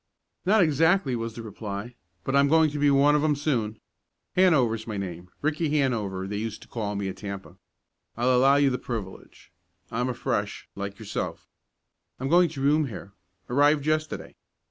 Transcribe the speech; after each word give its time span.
"Not 0.47 0.63
exactly," 0.63 1.15
was 1.15 1.35
the 1.35 1.43
reply, 1.43 1.93
"but 2.23 2.35
I'm 2.35 2.47
going 2.47 2.71
to 2.71 2.79
be 2.79 2.89
one 2.89 3.13
of 3.13 3.23
'em 3.23 3.35
soon. 3.35 3.79
Hanover 4.35 4.73
is 4.73 4.87
my 4.87 4.97
name 4.97 5.29
Ricky 5.43 5.69
Hanover 5.77 6.25
they 6.25 6.37
used 6.37 6.63
to 6.63 6.67
call 6.67 6.95
me 6.95 7.07
at 7.07 7.17
Tampa. 7.17 7.57
I'll 8.17 8.35
allow 8.35 8.55
you 8.55 8.71
the 8.71 8.79
privilege. 8.79 9.51
I'm 9.91 10.09
a 10.09 10.15
Fresh. 10.15 10.67
like 10.75 10.97
yourself. 10.97 11.47
I'm 12.19 12.29
going 12.29 12.49
to 12.49 12.61
room 12.61 12.87
here. 12.87 13.13
Arrived 13.47 13.85
yesterday. 13.85 14.33